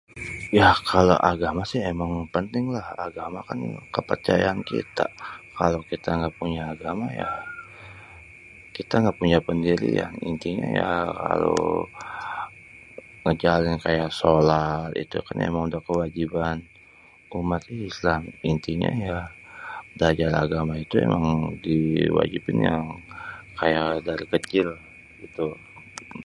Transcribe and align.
ya 0.59 0.67
kalo 0.91 1.13
agama 1.31 1.61
sih 1.71 1.81
pénting 2.33 2.65
lah.. 2.75 2.85
agama 3.07 3.39
kan 3.49 3.59
kepercayaan 3.95 4.59
kita.. 4.71 5.05
kalo 5.59 5.77
kita 5.91 6.09
ngga 6.17 6.31
punya 6.39 6.63
agama 6.73 7.05
ya 7.21 7.29
kita 8.75 8.93
ngga 9.01 9.15
punya 9.21 9.37
péndirian.. 9.47 10.11
intinya 10.29 10.67
ya 10.79 10.91
kalo 11.23 11.53
ngejalanin 13.23 13.77
kayak 13.85 14.09
sholat 14.19 14.89
itu 15.03 15.17
kan 15.27 15.37
émang 15.47 15.65
udah 15.69 15.81
kewajiban 15.89 16.57
umat 17.39 17.63
islam.. 17.91 18.21
intinya 18.51 18.89
ya 19.07 19.17
bélajar 19.99 20.31
agama 20.43 20.73
itu 20.83 20.95
diwajibin 21.67 22.57
yang 22.67 22.83
kaya 23.59 23.83
dari 24.07 24.25
kecil 24.33 24.67
gitu.. 25.21 25.45